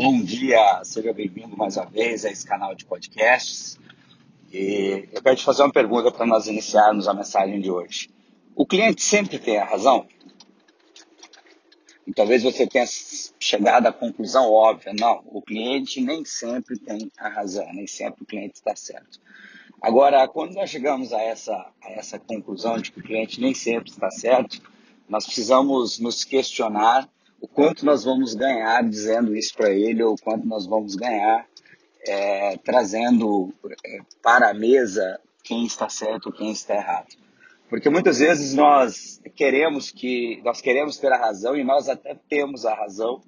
Bom 0.00 0.22
dia, 0.22 0.80
seja 0.84 1.12
bem-vindo 1.12 1.56
mais 1.56 1.76
uma 1.76 1.84
vez 1.84 2.24
a 2.24 2.30
esse 2.30 2.46
canal 2.46 2.72
de 2.72 2.84
podcasts. 2.84 3.80
E 4.52 5.08
eu 5.12 5.20
quero 5.20 5.34
te 5.34 5.42
fazer 5.42 5.64
uma 5.64 5.72
pergunta 5.72 6.12
para 6.12 6.24
nós 6.24 6.46
iniciarmos 6.46 7.08
a 7.08 7.12
mensagem 7.12 7.60
de 7.60 7.68
hoje. 7.68 8.08
O 8.54 8.64
cliente 8.64 9.02
sempre 9.02 9.40
tem 9.40 9.58
a 9.58 9.64
razão? 9.64 10.06
E 12.06 12.12
talvez 12.12 12.44
você 12.44 12.64
tenha 12.64 12.84
chegado 13.40 13.88
à 13.88 13.92
conclusão 13.92 14.48
óbvia, 14.48 14.92
não, 14.96 15.20
o 15.26 15.42
cliente 15.42 16.00
nem 16.00 16.24
sempre 16.24 16.78
tem 16.78 17.10
a 17.18 17.28
razão, 17.28 17.66
nem 17.72 17.88
sempre 17.88 18.22
o 18.22 18.24
cliente 18.24 18.54
está 18.54 18.76
certo. 18.76 19.20
Agora, 19.82 20.28
quando 20.28 20.54
nós 20.54 20.70
chegamos 20.70 21.12
a 21.12 21.20
essa, 21.20 21.72
a 21.82 21.90
essa 21.90 22.20
conclusão 22.20 22.78
de 22.78 22.92
que 22.92 23.00
o 23.00 23.02
cliente 23.02 23.40
nem 23.40 23.52
sempre 23.52 23.90
está 23.90 24.12
certo, 24.12 24.62
nós 25.08 25.26
precisamos 25.26 25.98
nos 25.98 26.22
questionar 26.22 27.10
o 27.40 27.46
quanto 27.46 27.84
nós 27.84 28.04
vamos 28.04 28.34
ganhar 28.34 28.82
dizendo 28.88 29.36
isso 29.36 29.54
para 29.54 29.70
ele 29.70 30.02
ou 30.02 30.16
quanto 30.16 30.46
nós 30.46 30.66
vamos 30.66 30.94
ganhar 30.94 31.46
é, 32.06 32.56
trazendo 32.58 33.52
é, 33.84 33.98
para 34.22 34.50
a 34.50 34.54
mesa 34.54 35.20
quem 35.42 35.64
está 35.64 35.88
certo 35.88 36.32
quem 36.32 36.50
está 36.50 36.74
errado. 36.74 37.08
Porque 37.68 37.90
muitas 37.90 38.18
vezes 38.18 38.54
nós 38.54 39.20
queremos 39.36 39.90
que 39.90 40.40
nós 40.42 40.60
queremos 40.60 40.96
ter 40.96 41.12
a 41.12 41.18
razão 41.18 41.54
e 41.54 41.62
nós 41.62 41.88
até 41.88 42.16
temos 42.28 42.64
a 42.64 42.74
razão, 42.74 43.20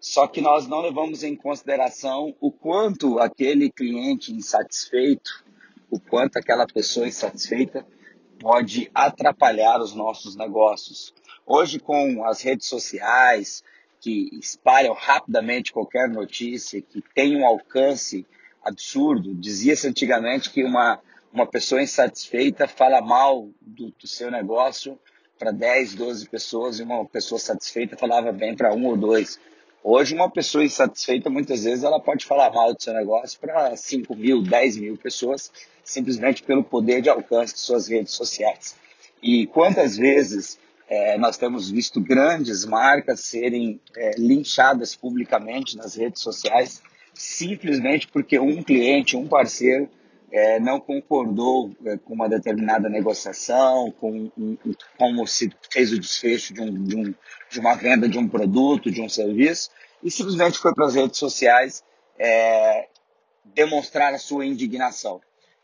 só 0.00 0.26
que 0.26 0.40
nós 0.40 0.66
não 0.66 0.80
levamos 0.80 1.22
em 1.22 1.36
consideração 1.36 2.34
o 2.40 2.50
quanto 2.50 3.18
aquele 3.18 3.70
cliente 3.70 4.32
insatisfeito, 4.32 5.44
o 5.90 6.00
quanto 6.00 6.38
aquela 6.38 6.66
pessoa 6.66 7.06
insatisfeita 7.06 7.86
pode 8.38 8.90
atrapalhar 8.94 9.78
os 9.80 9.94
nossos 9.94 10.36
negócios. 10.36 11.12
Hoje, 11.48 11.78
com 11.78 12.24
as 12.24 12.42
redes 12.42 12.66
sociais, 12.66 13.62
que 14.00 14.30
espalham 14.32 14.92
rapidamente 14.94 15.72
qualquer 15.72 16.08
notícia, 16.08 16.82
que 16.82 17.00
tem 17.14 17.36
um 17.36 17.46
alcance 17.46 18.26
absurdo, 18.64 19.32
dizia-se 19.32 19.86
antigamente 19.86 20.50
que 20.50 20.64
uma, 20.64 21.00
uma 21.32 21.46
pessoa 21.46 21.80
insatisfeita 21.80 22.66
fala 22.66 23.00
mal 23.00 23.48
do, 23.60 23.90
do 23.90 24.08
seu 24.08 24.28
negócio 24.28 24.98
para 25.38 25.52
10, 25.52 25.94
12 25.94 26.28
pessoas 26.28 26.80
e 26.80 26.82
uma 26.82 27.04
pessoa 27.04 27.38
satisfeita 27.38 27.96
falava 27.96 28.32
bem 28.32 28.56
para 28.56 28.74
um 28.74 28.84
ou 28.86 28.96
dois. 28.96 29.38
Hoje, 29.84 30.16
uma 30.16 30.28
pessoa 30.28 30.64
insatisfeita, 30.64 31.30
muitas 31.30 31.62
vezes, 31.62 31.84
ela 31.84 32.00
pode 32.00 32.26
falar 32.26 32.50
mal 32.50 32.74
do 32.74 32.82
seu 32.82 32.92
negócio 32.92 33.38
para 33.38 33.76
5 33.76 34.16
mil, 34.16 34.42
10 34.42 34.78
mil 34.78 34.96
pessoas, 34.96 35.52
simplesmente 35.84 36.42
pelo 36.42 36.64
poder 36.64 37.02
de 37.02 37.08
alcance 37.08 37.54
de 37.54 37.60
suas 37.60 37.86
redes 37.86 38.14
sociais. 38.14 38.74
E 39.22 39.46
quantas 39.46 39.96
vezes 39.96 40.58
é, 40.88 41.18
nós 41.18 41.36
temos 41.36 41.70
visto 41.70 42.00
grandes 42.00 42.64
marcas 42.64 43.20
serem 43.20 43.80
é, 43.96 44.12
linchadas 44.18 44.94
publicamente 44.94 45.76
nas 45.76 45.96
redes 45.96 46.22
sociais 46.22 46.82
simplesmente 47.16 48.06
porque 48.08 48.38
um 48.38 48.62
cliente, 48.62 49.16
um 49.16 49.26
parceiro, 49.26 49.88
é, 50.30 50.60
não 50.60 50.78
concordou 50.78 51.72
é, 51.84 51.96
com 51.96 52.14
uma 52.14 52.28
determinada 52.28 52.88
negociação, 52.88 53.90
com 53.92 54.30
um, 54.36 54.56
como 54.98 55.26
se 55.26 55.50
fez 55.70 55.92
o 55.92 55.98
desfecho 55.98 56.52
de, 56.52 56.60
um, 56.60 56.84
de, 56.84 56.96
um, 56.96 57.14
de, 57.50 57.60
uma 57.60 57.74
venda 57.74 58.08
de 58.08 58.18
um 58.18 58.28
produto, 58.28 58.90
de 58.90 59.00
um 59.00 59.08
serviço, 59.08 59.70
e 60.02 60.10
simplesmente 60.10 60.58
foi 60.58 60.74
para 60.74 60.86
as 60.86 60.94
redes 60.94 61.18
sociais 61.18 61.82
é, 62.18 62.88
demonstrar 63.44 64.12
a 64.12 64.18
sua 64.18 64.44
indignação. 64.44 65.20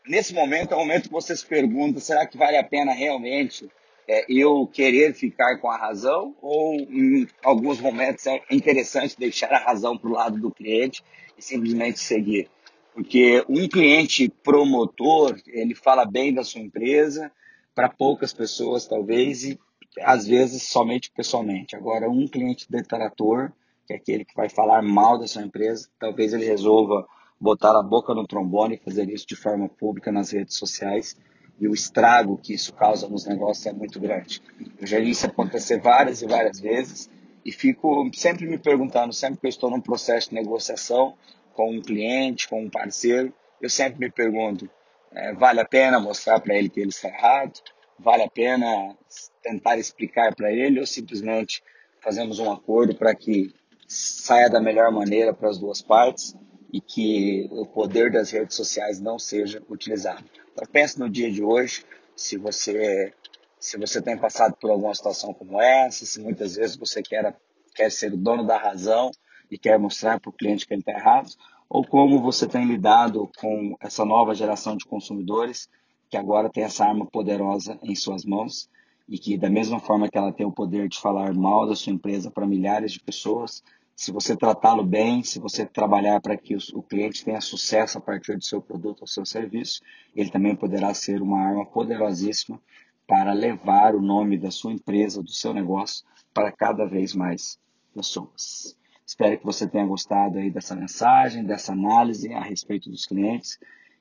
Nesse 0.07 0.33
momento 0.33 0.73
é 0.73 0.75
o 0.75 0.79
momento 0.79 1.03
que 1.03 1.13
você 1.13 1.35
se 1.35 1.45
pergunta: 1.45 1.99
será 1.99 2.25
que 2.25 2.37
vale 2.37 2.57
a 2.57 2.63
pena 2.63 2.93
realmente 2.93 3.69
é, 4.07 4.25
eu 4.29 4.67
querer 4.67 5.13
ficar 5.13 5.57
com 5.59 5.69
a 5.69 5.77
razão 5.77 6.35
ou 6.41 6.75
em 6.75 7.27
alguns 7.43 7.79
momentos 7.79 8.25
é 8.27 8.41
interessante 8.51 9.17
deixar 9.17 9.51
a 9.53 9.63
razão 9.63 9.97
para 9.97 10.09
o 10.09 10.13
lado 10.13 10.39
do 10.39 10.51
cliente 10.51 11.03
e 11.37 11.41
simplesmente 11.41 11.99
seguir. 11.99 12.49
Porque 12.93 13.43
um 13.49 13.67
cliente 13.67 14.29
promotor, 14.43 15.39
ele 15.47 15.73
fala 15.73 16.05
bem 16.05 16.33
da 16.33 16.43
sua 16.43 16.61
empresa 16.61 17.31
para 17.73 17.89
poucas 17.89 18.33
pessoas 18.33 18.85
talvez 18.85 19.43
e 19.43 19.59
às 20.01 20.27
vezes 20.27 20.63
somente 20.63 21.11
pessoalmente. 21.11 21.75
Agora, 21.75 22.09
um 22.09 22.27
cliente 22.27 22.67
detrator, 22.69 23.51
que 23.87 23.93
é 23.93 23.95
aquele 23.95 24.25
que 24.25 24.35
vai 24.35 24.49
falar 24.49 24.81
mal 24.81 25.17
da 25.17 25.27
sua 25.27 25.41
empresa, 25.41 25.87
talvez 25.99 26.33
ele 26.33 26.45
resolva 26.45 27.07
botar 27.39 27.77
a 27.77 27.83
boca 27.83 28.13
no 28.13 28.27
trombone 28.27 28.75
e 28.75 28.83
fazer 28.83 29.09
isso 29.09 29.27
de 29.27 29.35
forma 29.35 29.67
pública 29.67 30.11
nas 30.11 30.31
redes 30.31 30.55
sociais 30.55 31.17
e 31.59 31.67
o 31.67 31.73
estrago 31.73 32.37
que 32.37 32.53
isso 32.53 32.73
causa 32.73 33.07
nos 33.07 33.25
negócios 33.25 33.65
é 33.65 33.73
muito 33.73 33.99
grande. 33.99 34.41
Eu 34.79 34.87
já 34.87 34.99
vi 34.99 35.11
isso 35.11 35.25
acontecer 35.25 35.79
várias 35.79 36.21
e 36.21 36.27
várias 36.27 36.59
vezes 36.59 37.09
e 37.45 37.51
fico 37.51 38.09
sempre 38.13 38.47
me 38.47 38.57
perguntando, 38.57 39.13
sempre 39.13 39.39
que 39.39 39.45
eu 39.47 39.49
estou 39.49 39.69
num 39.69 39.81
processo 39.81 40.29
de 40.29 40.35
negociação 40.35 41.15
com 41.53 41.71
um 41.71 41.81
cliente, 41.81 42.47
com 42.47 42.63
um 42.63 42.69
parceiro, 42.69 43.33
eu 43.61 43.69
sempre 43.69 43.99
me 43.99 44.11
pergunto, 44.11 44.69
é, 45.11 45.33
vale 45.33 45.59
a 45.59 45.65
pena 45.65 45.99
mostrar 45.99 46.39
para 46.39 46.55
ele 46.55 46.69
que 46.69 46.79
ele 46.79 46.89
está 46.89 47.07
errado? 47.07 47.53
Vale 47.99 48.23
a 48.23 48.29
pena 48.29 48.97
tentar 49.41 49.77
explicar 49.77 50.35
para 50.35 50.51
ele 50.51 50.79
ou 50.79 50.85
simplesmente 50.85 51.63
fazemos 52.01 52.39
um 52.39 52.51
acordo 52.51 52.95
para 52.95 53.13
que 53.13 53.53
saia 53.87 54.49
da 54.49 54.59
melhor 54.59 54.91
maneira 54.91 55.33
para 55.33 55.49
as 55.49 55.57
duas 55.57 55.81
partes 55.81 56.35
e 56.71 56.81
que 56.81 57.47
o 57.51 57.65
poder 57.65 58.11
das 58.11 58.31
redes 58.31 58.55
sociais 58.55 58.99
não 58.99 59.19
seja 59.19 59.61
utilizado? 59.69 60.25
Então 60.53 60.65
pense 60.71 60.99
no 60.99 61.09
dia 61.09 61.31
de 61.31 61.43
hoje, 61.43 61.83
se 62.15 62.37
você 62.37 63.13
se 63.59 63.77
você 63.77 64.01
tem 64.01 64.17
passado 64.17 64.55
por 64.59 64.69
alguma 64.69 64.93
situação 64.93 65.33
como 65.33 65.61
essa, 65.61 66.05
se 66.05 66.19
muitas 66.19 66.57
vezes 66.57 66.75
você 66.75 67.01
quer, 67.01 67.33
quer 67.73 67.89
ser 67.89 68.11
o 68.13 68.17
dono 68.17 68.45
da 68.45 68.57
razão 68.57 69.09
e 69.49 69.57
quer 69.57 69.79
mostrar 69.79 70.19
para 70.19 70.29
o 70.29 70.33
cliente 70.33 70.67
que 70.67 70.73
ele 70.73 70.81
está 70.81 70.91
errado, 70.91 71.29
ou 71.69 71.81
como 71.87 72.21
você 72.21 72.45
tem 72.45 72.65
lidado 72.65 73.31
com 73.37 73.77
essa 73.79 74.03
nova 74.03 74.35
geração 74.35 74.75
de 74.75 74.83
consumidores 74.85 75.69
que 76.09 76.17
agora 76.17 76.49
tem 76.49 76.65
essa 76.65 76.85
arma 76.85 77.05
poderosa 77.05 77.79
em 77.81 77.95
suas 77.95 78.25
mãos 78.25 78.69
e 79.07 79.17
que 79.17 79.37
da 79.37 79.49
mesma 79.49 79.79
forma 79.79 80.09
que 80.09 80.17
ela 80.17 80.33
tem 80.33 80.45
o 80.45 80.51
poder 80.51 80.89
de 80.89 80.99
falar 80.99 81.33
mal 81.33 81.65
da 81.65 81.75
sua 81.75 81.93
empresa 81.93 82.29
para 82.29 82.45
milhares 82.45 82.91
de 82.91 82.99
pessoas, 82.99 83.63
se 83.95 84.11
você 84.11 84.35
tratá-lo 84.35 84.83
bem, 84.83 85.23
se 85.23 85.39
você 85.39 85.65
trabalhar 85.65 86.19
para 86.19 86.35
que 86.35 86.55
o 86.73 86.81
cliente 86.81 87.23
tenha 87.23 87.39
sucesso 87.39 87.97
a 87.97 88.01
partir 88.01 88.35
do 88.35 88.43
seu 88.43 88.61
produto 88.61 89.01
ou 89.01 89.07
seu 89.07 89.25
serviço, 89.25 89.81
ele 90.15 90.29
também 90.29 90.55
poderá 90.55 90.93
ser 90.93 91.21
uma 91.21 91.39
arma 91.39 91.65
poderosíssima 91.65 92.59
para 93.07 93.33
levar 93.33 93.95
o 93.95 94.01
nome 94.01 94.37
da 94.37 94.49
sua 94.49 94.73
empresa, 94.73 95.21
do 95.21 95.31
seu 95.31 95.53
negócio, 95.53 96.05
para 96.33 96.51
cada 96.51 96.85
vez 96.85 97.13
mais 97.13 97.59
pessoas. 97.93 98.75
Espero 99.05 99.37
que 99.37 99.45
você 99.45 99.67
tenha 99.67 99.85
gostado 99.85 100.39
aí 100.39 100.49
dessa 100.49 100.75
mensagem, 100.75 101.43
dessa 101.43 101.73
análise 101.73 102.33
a 102.33 102.41
respeito 102.41 102.89
dos 102.89 103.05
clientes. 103.05 103.59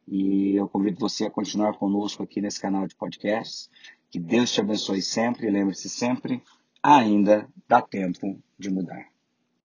E 0.08 0.56
eu 0.56 0.68
convido 0.68 0.98
você 0.98 1.26
a 1.26 1.30
continuar 1.30 1.74
conosco 1.74 2.22
aqui 2.22 2.40
nesse 2.40 2.60
canal 2.60 2.86
de 2.86 2.94
podcasts. 2.94 3.68
Que 4.10 4.18
Deus 4.18 4.52
te 4.52 4.60
abençoe 4.60 5.02
sempre 5.02 5.46
e 5.46 5.50
lembre-se 5.50 5.88
sempre, 5.88 6.42
ainda 6.82 7.46
dá 7.68 7.82
tempo 7.82 8.38
de 8.58 8.70
mudar. 8.70 9.11